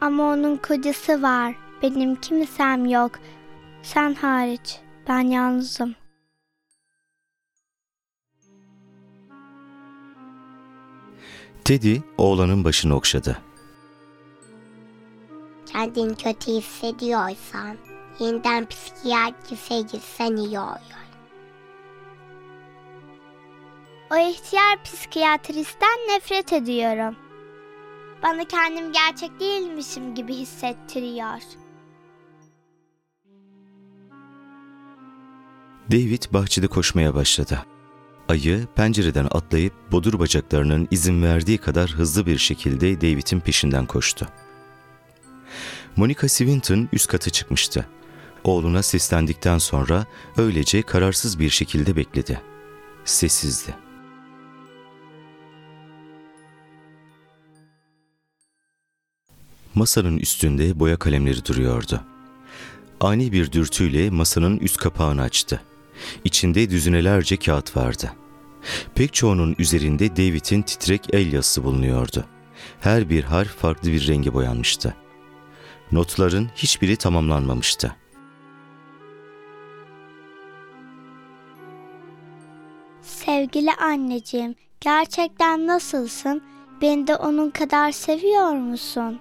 Ama 0.00 0.32
onun 0.32 0.56
kocası 0.56 1.22
var. 1.22 1.54
Benim 1.82 2.16
kimsem 2.16 2.86
yok. 2.86 3.12
Sen 3.82 4.14
hariç. 4.14 4.78
Ben 5.08 5.20
yalnızım. 5.20 5.94
Teddy 11.64 11.96
oğlanın 12.18 12.64
başını 12.64 12.96
okşadı. 12.96 13.49
Kendini 15.80 16.16
kötü 16.16 16.52
hissediyorsan 16.52 17.76
yeniden 18.18 18.66
psikiyatrise 18.66 19.80
gitsen 19.80 20.36
iyi 20.36 20.58
olur. 20.58 21.00
O 24.12 24.16
ihtiyar 24.16 24.82
psikiyatristten 24.84 25.98
nefret 26.08 26.52
ediyorum. 26.52 27.16
Bana 28.22 28.44
kendim 28.44 28.92
gerçek 28.92 29.40
değilmişim 29.40 30.14
gibi 30.14 30.34
hissettiriyor. 30.34 31.40
David 35.92 36.22
bahçede 36.32 36.66
koşmaya 36.66 37.14
başladı. 37.14 37.58
Ayı 38.28 38.66
pencereden 38.74 39.28
atlayıp 39.30 39.72
bodur 39.92 40.18
bacaklarının 40.18 40.88
izin 40.90 41.22
verdiği 41.22 41.58
kadar 41.58 41.90
hızlı 41.90 42.26
bir 42.26 42.38
şekilde 42.38 43.00
David'in 43.00 43.40
peşinden 43.40 43.86
koştu. 43.86 44.28
Monica 45.96 46.28
Swinton 46.28 46.88
üst 46.92 47.06
kata 47.06 47.30
çıkmıştı. 47.30 47.86
Oğluna 48.44 48.82
seslendikten 48.82 49.58
sonra 49.58 50.06
öylece 50.36 50.82
kararsız 50.82 51.38
bir 51.38 51.50
şekilde 51.50 51.96
bekledi. 51.96 52.40
Sessizdi. 53.04 53.74
Masanın 59.74 60.16
üstünde 60.16 60.80
boya 60.80 60.96
kalemleri 60.96 61.44
duruyordu. 61.44 62.00
Ani 63.00 63.32
bir 63.32 63.52
dürtüyle 63.52 64.10
masanın 64.10 64.56
üst 64.58 64.76
kapağını 64.76 65.22
açtı. 65.22 65.60
İçinde 66.24 66.70
düzinelerce 66.70 67.36
kağıt 67.36 67.76
vardı. 67.76 68.12
Pek 68.94 69.14
çoğunun 69.14 69.56
üzerinde 69.58 70.16
David'in 70.16 70.62
titrek 70.62 71.02
el 71.12 71.32
yazısı 71.32 71.64
bulunuyordu. 71.64 72.24
Her 72.80 73.10
bir 73.10 73.24
harf 73.24 73.56
farklı 73.56 73.92
bir 73.92 74.08
renge 74.08 74.34
boyanmıştı. 74.34 74.94
Notların 75.92 76.48
hiçbiri 76.56 76.96
tamamlanmamıştı. 76.96 77.96
Sevgili 83.02 83.72
anneciğim, 83.72 84.54
gerçekten 84.80 85.66
nasılsın? 85.66 86.42
Beni 86.82 87.06
de 87.06 87.16
onun 87.16 87.50
kadar 87.50 87.92
seviyor 87.92 88.52
musun? 88.52 89.20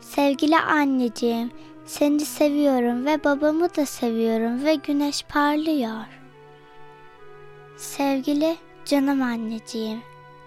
Sevgili 0.00 0.58
anneciğim, 0.58 1.50
seni 1.86 2.20
seviyorum 2.20 3.06
ve 3.06 3.24
babamı 3.24 3.74
da 3.76 3.86
seviyorum 3.86 4.64
ve 4.64 4.74
güneş 4.74 5.22
parlıyor. 5.22 6.04
Sevgili 7.76 8.56
canım 8.84 9.22
anneciğim, 9.22 10.02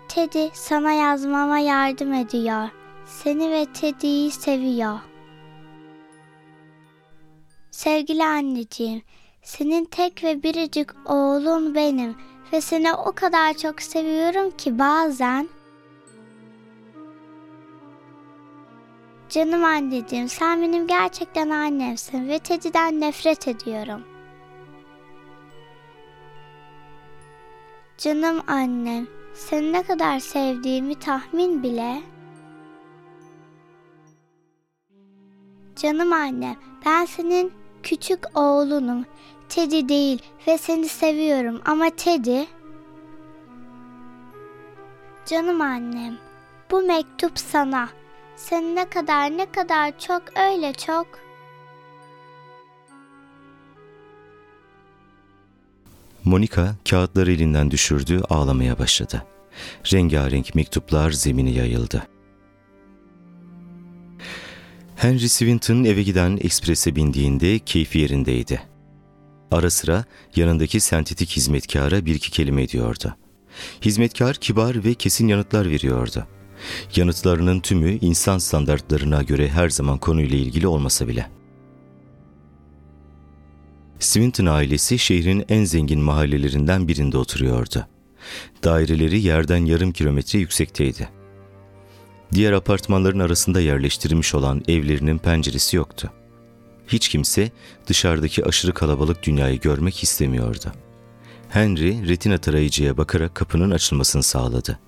Teddy 0.08 0.48
sana 0.54 0.92
yazmama 0.92 1.60
yardım 1.60 2.14
ediyor. 2.14 2.70
Seni 3.06 3.52
ve 3.52 3.66
Teddy'yi 3.66 4.32
seviyor. 4.32 5.00
Sevgili 7.72 8.26
anneciğim, 8.26 9.02
senin 9.44 9.86
tek 9.86 10.24
ve 10.24 10.44
biricik 10.44 10.90
oğlun 11.06 11.76
benim 11.76 12.16
ve 12.54 12.62
seni 12.62 12.94
o 12.94 13.12
kadar 13.12 13.54
çok 13.54 13.82
seviyorum 13.82 14.52
ki 14.52 14.80
bazen 14.80 15.50
Canım 19.30 19.64
anneciğim 19.64 20.30
sen 20.30 20.62
benim 20.62 20.88
gerçekten 20.88 21.50
annemsin 21.50 22.28
ve 22.28 22.40
Teddy'den 22.40 23.02
nefret 23.02 23.48
ediyorum. 23.48 24.04
Canım 27.98 28.42
annem 28.48 29.08
seni 29.34 29.74
ne 29.74 29.84
kadar 29.84 30.20
sevdiğimi 30.20 31.00
tahmin 31.00 31.64
bile. 31.64 32.15
Canım 35.76 36.14
annem 36.14 36.56
ben 36.86 37.06
senin 37.06 37.54
küçük 37.84 38.38
oğlunum. 38.38 39.06
Teddy 39.50 39.90
değil 39.90 40.22
ve 40.48 40.58
seni 40.58 40.90
seviyorum 40.90 41.62
ama 41.66 41.90
Teddy... 41.90 42.42
Canım 45.26 45.62
annem 45.62 46.18
bu 46.72 46.82
mektup 46.82 47.40
sana. 47.40 47.90
Seni 48.36 48.76
ne 48.76 48.90
kadar 48.90 49.38
ne 49.38 49.52
kadar 49.52 50.00
çok 50.00 50.24
öyle 50.38 50.74
çok. 50.74 51.08
Monica 56.24 56.76
kağıtları 56.90 57.32
elinden 57.32 57.72
düşürdü, 57.72 58.22
ağlamaya 58.30 58.80
başladı. 58.80 59.26
Rengarenk 59.94 60.56
mektuplar 60.56 61.12
zemine 61.12 61.52
yayıldı. 61.52 62.08
Henry 64.96 65.30
Swinton 65.30 65.84
eve 65.84 66.04
giden 66.04 66.38
eksprese 66.42 66.96
bindiğinde 66.96 67.60
keyfi 67.60 68.00
yerindeydi. 68.00 68.62
Ara 69.52 69.70
sıra 69.70 70.06
yanındaki 70.36 70.80
sentetik 70.80 71.30
hizmetkara 71.30 72.06
bir 72.06 72.16
iki 72.16 72.32
kelime 72.32 72.64
ediyordu. 72.64 73.16
Hizmetkar 73.82 74.36
kibar 74.36 74.84
ve 74.84 74.94
kesin 74.94 75.28
yanıtlar 75.28 75.70
veriyordu. 75.70 76.28
Yanıtlarının 76.96 77.60
tümü 77.60 77.92
insan 78.02 78.38
standartlarına 78.38 79.24
göre 79.24 79.50
her 79.50 79.70
zaman 79.70 79.98
konuyla 79.98 80.38
ilgili 80.38 80.68
olmasa 80.68 81.08
bile. 81.08 81.30
Swinton 84.00 84.46
ailesi 84.46 85.00
şehrin 85.00 85.46
en 85.50 85.64
zengin 85.64 86.02
mahallelerinden 86.02 86.88
birinde 86.88 87.18
oturuyordu. 87.18 87.88
Daireleri 88.64 89.22
yerden 89.22 89.66
yarım 89.66 89.92
kilometre 89.92 90.40
yüksekteydi. 90.40 91.10
Diğer 92.36 92.54
apartmanların 92.54 93.20
arasında 93.20 93.62
yerleştirilmiş 93.62 94.36
olan 94.36 94.62
evlerinin 94.68 95.18
penceresi 95.18 95.78
yoktu. 95.78 96.12
Hiç 96.88 97.10
kimse 97.10 97.52
dışarıdaki 97.88 98.46
aşırı 98.46 98.74
kalabalık 98.74 99.24
dünyayı 99.24 99.60
görmek 99.60 100.04
istemiyordu. 100.04 100.72
Henry 101.50 102.08
retina 102.08 102.38
tarayıcıya 102.38 102.98
bakarak 102.98 103.36
kapının 103.36 103.72
açılmasını 103.72 104.24
sağladı. 104.24 104.80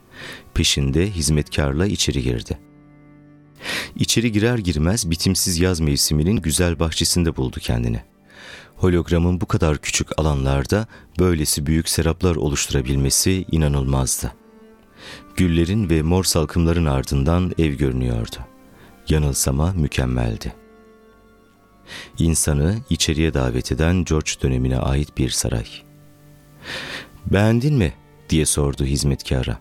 Peşinde 0.54 1.12
hizmetkarla 1.12 1.86
içeri 1.86 2.24
girdi. 2.24 2.60
İçeri 3.96 4.32
girer 4.32 4.58
girmez 4.58 5.12
bitimsiz 5.12 5.60
yaz 5.60 5.80
mevsiminin 5.80 6.36
güzel 6.36 6.80
bahçesinde 6.80 7.36
buldu 7.36 7.60
kendini. 7.60 8.02
Hologramın 8.76 9.42
bu 9.42 9.46
kadar 9.46 9.78
küçük 9.78 10.20
alanlarda 10.20 10.88
böylesi 11.20 11.66
büyük 11.66 11.90
seraplar 11.90 12.36
oluşturabilmesi 12.36 13.46
inanılmazdı. 13.52 14.34
Güllerin 15.36 15.90
ve 15.90 16.02
mor 16.02 16.24
salkımların 16.24 16.86
ardından 16.86 17.54
ev 17.58 17.74
görünüyordu. 17.74 18.36
Yanılsama 19.10 19.72
mükemmeldi. 19.72 20.54
İnsanı 22.20 22.76
içeriye 22.90 23.34
davet 23.34 23.72
eden 23.72 24.04
George 24.04 24.32
dönemine 24.42 24.78
ait 24.78 25.18
bir 25.18 25.30
saray. 25.30 25.66
Beğendin 27.26 27.76
mi? 27.76 27.94
diye 28.30 28.46
sordu 28.46 28.86
hizmetkara. 28.86 29.60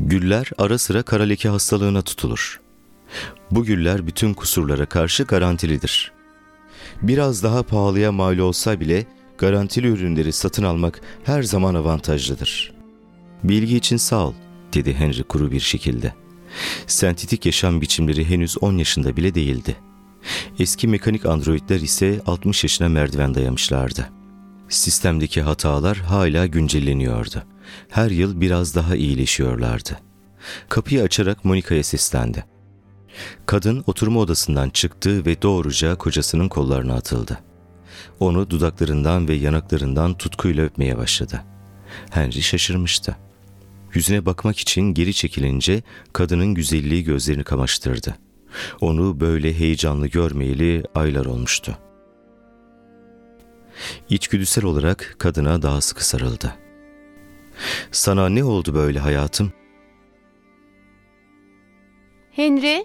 Güller 0.00 0.50
ara 0.58 0.78
sıra 0.78 1.02
kara 1.02 1.22
leke 1.22 1.48
hastalığına 1.48 2.02
tutulur. 2.02 2.60
Bu 3.50 3.64
güller 3.64 4.06
bütün 4.06 4.34
kusurlara 4.34 4.86
karşı 4.86 5.24
garantilidir. 5.24 6.12
Biraz 7.02 7.42
daha 7.42 7.62
pahalıya 7.62 8.12
mal 8.12 8.38
olsa 8.38 8.80
bile 8.80 9.06
garantili 9.38 9.88
ürünleri 9.88 10.32
satın 10.32 10.62
almak 10.62 11.00
her 11.24 11.42
zaman 11.42 11.74
avantajlıdır. 11.74 12.75
Bilgi 13.48 13.76
için 13.76 13.96
sağ 13.96 14.26
ol, 14.26 14.34
dedi 14.74 14.94
Henry 14.94 15.22
kuru 15.22 15.50
bir 15.50 15.60
şekilde. 15.60 16.14
Sentetik 16.86 17.46
yaşam 17.46 17.80
biçimleri 17.80 18.30
henüz 18.30 18.62
10 18.62 18.76
yaşında 18.76 19.16
bile 19.16 19.34
değildi. 19.34 19.76
Eski 20.58 20.88
mekanik 20.88 21.26
androidler 21.26 21.80
ise 21.80 22.20
60 22.26 22.62
yaşına 22.64 22.88
merdiven 22.88 23.34
dayamışlardı. 23.34 24.10
Sistemdeki 24.68 25.42
hatalar 25.42 25.96
hala 25.96 26.46
güncelleniyordu. 26.46 27.42
Her 27.88 28.10
yıl 28.10 28.40
biraz 28.40 28.74
daha 28.74 28.96
iyileşiyorlardı. 28.96 29.98
Kapıyı 30.68 31.02
açarak 31.02 31.44
Monika'ya 31.44 31.82
seslendi. 31.82 32.44
Kadın 33.46 33.84
oturma 33.86 34.20
odasından 34.20 34.70
çıktı 34.70 35.26
ve 35.26 35.42
doğruca 35.42 35.94
kocasının 35.94 36.48
kollarına 36.48 36.94
atıldı. 36.94 37.38
Onu 38.20 38.50
dudaklarından 38.50 39.28
ve 39.28 39.34
yanaklarından 39.34 40.18
tutkuyla 40.18 40.64
öpmeye 40.64 40.96
başladı. 40.98 41.42
Henry 42.10 42.42
şaşırmıştı. 42.42 43.16
Yüzüne 43.96 44.26
bakmak 44.26 44.58
için 44.58 44.82
geri 44.94 45.14
çekilince 45.14 45.82
kadının 46.12 46.54
güzelliği 46.54 47.04
gözlerini 47.04 47.44
kamaştırdı. 47.44 48.16
Onu 48.80 49.20
böyle 49.20 49.58
heyecanlı 49.58 50.06
görmeyeli 50.06 50.82
aylar 50.94 51.26
olmuştu. 51.26 51.78
İçgüdüsel 54.08 54.64
olarak 54.64 55.16
kadına 55.18 55.62
daha 55.62 55.80
sıkı 55.80 56.06
sarıldı. 56.06 56.54
Sana 57.92 58.28
ne 58.28 58.44
oldu 58.44 58.74
böyle 58.74 58.98
hayatım? 58.98 59.52
Henry? 62.30 62.84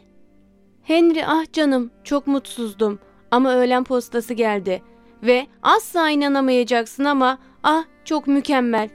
Henry 0.84 1.26
ah 1.26 1.54
canım 1.54 1.92
çok 2.04 2.28
mutsuzdum 2.28 3.00
ama 3.32 3.56
öğlen 3.56 3.84
postası 3.84 4.34
geldi. 4.34 4.82
Ve 5.24 5.48
asla 5.62 6.10
inanamayacaksın 6.10 7.04
ama 7.04 7.38
ah 7.64 7.84
çok 8.06 8.28
mükemmel. 8.28 8.90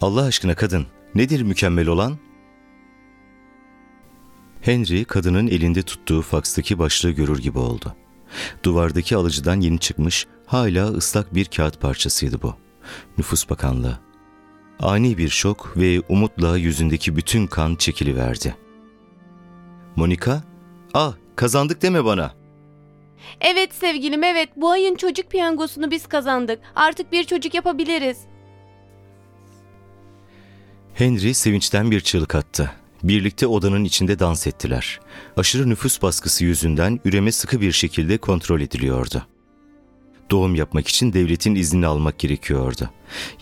Allah 0.00 0.22
aşkına 0.22 0.54
kadın, 0.54 0.86
nedir 1.14 1.42
mükemmel 1.42 1.88
olan? 1.88 2.18
Henry 4.60 5.04
kadının 5.04 5.46
elinde 5.46 5.82
tuttuğu 5.82 6.22
fakstaki 6.22 6.78
başlığı 6.78 7.10
görür 7.10 7.38
gibi 7.38 7.58
oldu. 7.58 7.96
Duvardaki 8.62 9.16
alıcıdan 9.16 9.60
yeni 9.60 9.78
çıkmış, 9.78 10.26
hala 10.46 10.88
ıslak 10.88 11.34
bir 11.34 11.44
kağıt 11.44 11.80
parçasıydı 11.80 12.42
bu. 12.42 12.54
Nüfus 13.18 13.50
Bakanlığı. 13.50 13.98
Ani 14.80 15.18
bir 15.18 15.28
şok 15.28 15.76
ve 15.76 16.00
umutla 16.08 16.56
yüzündeki 16.56 17.16
bütün 17.16 17.46
kan 17.46 17.74
çekiliverdi. 17.74 18.56
Monika, 19.96 20.42
ah 20.94 21.14
kazandık 21.36 21.82
deme 21.82 22.04
bana. 22.04 22.34
Evet 23.40 23.74
sevgilim 23.74 24.24
evet 24.24 24.48
bu 24.56 24.70
ayın 24.70 24.94
çocuk 24.94 25.30
piyangosunu 25.30 25.90
biz 25.90 26.06
kazandık. 26.06 26.60
Artık 26.74 27.12
bir 27.12 27.24
çocuk 27.24 27.54
yapabiliriz. 27.54 28.29
Henry 31.00 31.34
sevinçten 31.34 31.90
bir 31.90 32.00
çığlık 32.00 32.34
attı. 32.34 32.72
Birlikte 33.02 33.46
odanın 33.46 33.84
içinde 33.84 34.18
dans 34.18 34.46
ettiler. 34.46 35.00
Aşırı 35.36 35.68
nüfus 35.68 36.02
baskısı 36.02 36.44
yüzünden 36.44 37.00
üreme 37.04 37.32
sıkı 37.32 37.60
bir 37.60 37.72
şekilde 37.72 38.18
kontrol 38.18 38.60
ediliyordu. 38.60 39.26
Doğum 40.30 40.54
yapmak 40.54 40.88
için 40.88 41.12
devletin 41.12 41.54
iznini 41.54 41.86
almak 41.86 42.18
gerekiyordu. 42.18 42.90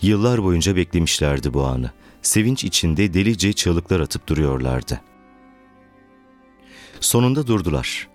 Yıllar 0.01 0.43
boyunca 0.43 0.75
beklemişlerdi 0.75 1.53
bu 1.53 1.63
anı. 1.63 1.91
Sevinç 2.21 2.63
içinde 2.63 3.13
delice 3.13 3.53
çığlıklar 3.53 3.99
atıp 3.99 4.27
duruyorlardı. 4.27 5.01
Sonunda 6.99 7.47
durdular. 7.47 8.07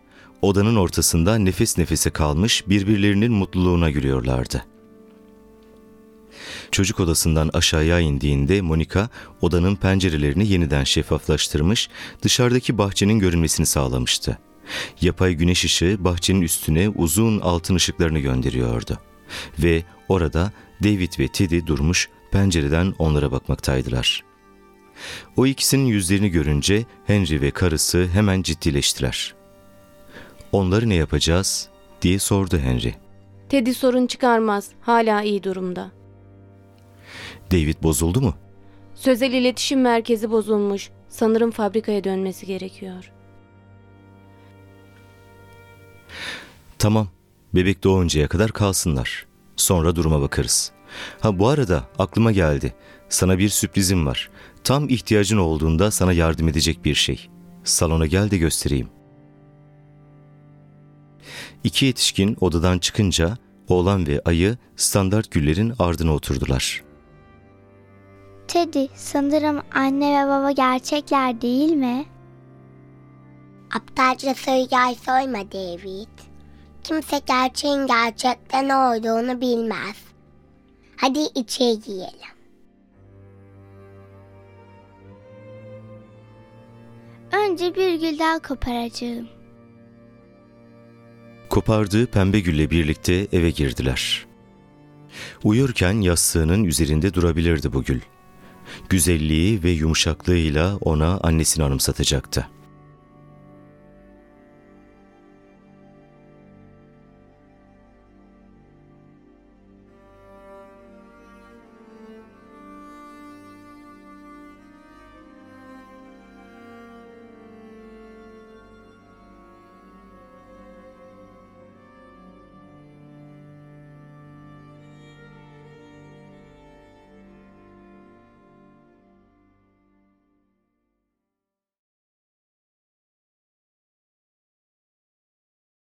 Odanın 0.43 0.77
ortasında 0.77 1.39
nefes 1.39 1.79
nefese 1.79 2.11
kalmış 2.11 2.69
birbirlerinin 2.69 3.33
mutluluğuna 3.33 3.91
gülüyorlardı. 3.91 4.65
Çocuk 6.71 7.01
odasından 7.01 7.51
aşağıya 7.53 8.01
indiğinde 8.01 8.61
Monika 8.61 9.09
odanın 9.41 9.77
pencerelerini 9.77 10.49
yeniden 10.49 10.85
şeffaflaştırmış, 10.85 11.89
dışarıdaki 12.23 12.79
bahçenin 12.79 13.19
görünmesini 13.19 13.67
sağlamıştı. 13.67 14.39
Yapay 15.01 15.35
güneş 15.35 15.65
ışığı 15.65 15.97
bahçenin 16.01 16.43
üstüne 16.43 16.89
uzun 16.89 17.41
altın 17.41 17.75
ışıklarını 17.75 18.19
gönderiyordu. 18.19 18.99
Ve 19.59 19.83
orada 20.09 20.53
David 20.83 21.13
ve 21.19 21.29
Teddy 21.29 21.67
durmuş 21.67 22.09
pencereden 22.31 22.95
onlara 22.99 23.33
bakmaktaydılar. 23.33 24.25
O 25.37 25.47
ikisinin 25.47 25.87
yüzlerini 25.87 26.29
görünce 26.29 26.85
Henry 27.07 27.41
ve 27.41 27.51
karısı 27.51 28.09
hemen 28.13 28.43
ciddileştiler. 28.43 29.35
Onları 30.53 30.89
ne 30.89 30.95
yapacağız 30.95 31.69
diye 32.03 32.19
sordu 32.19 32.59
Henry. 32.59 32.95
Teddy 33.49 33.73
sorun 33.73 34.07
çıkarmaz. 34.07 34.69
Hala 34.81 35.23
iyi 35.23 35.43
durumda. 35.43 35.91
David 37.53 37.83
bozuldu 37.83 38.21
mu? 38.21 38.35
Sözel 38.95 39.33
iletişim 39.33 39.81
merkezi 39.81 40.31
bozulmuş. 40.31 40.91
Sanırım 41.09 41.51
fabrikaya 41.51 42.05
dönmesi 42.05 42.47
gerekiyor. 42.47 43.11
Tamam, 46.79 47.09
bebek 47.55 47.85
doğuncaya 47.85 48.29
kadar 48.29 48.53
kalsınlar. 48.53 49.27
Sonra 49.57 49.97
duruma 49.97 50.21
bakarız. 50.21 50.73
Ha 51.21 51.39
bu 51.39 51.49
arada 51.49 51.85
aklıma 51.99 52.33
geldi. 52.33 52.75
Sana 53.09 53.39
bir 53.39 53.49
sürprizim 53.49 54.07
var. 54.07 54.31
Tam 54.65 54.89
ihtiyacın 54.89 55.39
olduğunda 55.39 55.91
sana 55.91 56.13
yardım 56.13 56.49
edecek 56.49 56.85
bir 56.85 56.95
şey. 56.95 57.29
Salona 57.65 58.07
gel 58.07 58.31
de 58.31 58.39
göstereyim. 58.39 58.89
İki 61.65 61.87
yetişkin 61.87 62.37
odadan 62.41 62.79
çıkınca 62.79 63.37
oğlan 63.69 64.07
ve 64.07 64.21
ayı 64.25 64.57
standart 64.77 65.31
güllerin 65.31 65.73
ardına 65.79 66.15
oturdular. 66.15 66.83
Teddy, 68.49 68.87
sanırım 68.95 69.63
anne 69.75 70.25
ve 70.25 70.29
baba 70.29 70.51
gerçekler 70.51 71.41
değil 71.41 71.73
mi? 71.73 72.05
Aptalca 73.75 74.35
söyley 74.35 74.95
sorma 74.95 75.53
David. 75.53 76.09
Kimse 76.85 77.21
gerçeğin 77.27 77.87
gerçekten 77.87 78.69
ne 78.69 78.77
olduğunu 78.77 79.41
bilmez. 79.41 79.97
Hadi 80.97 81.19
içeri 81.35 81.81
girelim. 81.81 82.35
Önce 87.33 87.75
bir 87.75 87.95
gül 88.01 88.19
daha 88.19 88.39
koparacağım. 88.39 89.29
Kopardığı 91.49 92.07
pembe 92.07 92.41
gülle 92.41 92.71
birlikte 92.71 93.27
eve 93.33 93.51
girdiler. 93.51 94.27
Uyurken 95.45 96.01
yastığının 96.01 96.65
üzerinde 96.65 97.15
durabilirdi 97.15 97.73
bu 97.73 97.83
gül. 97.83 98.01
Güzelliği 98.89 99.63
ve 99.63 99.71
yumuşaklığıyla 99.71 100.77
ona 100.81 101.21
annesini 101.23 101.65
anımsatacaktı. 101.65 102.54